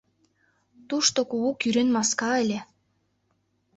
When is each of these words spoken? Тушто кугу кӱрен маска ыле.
Тушто 0.87 1.19
кугу 1.29 1.51
кӱрен 1.61 1.89
маска 1.95 2.31
ыле. 2.43 2.59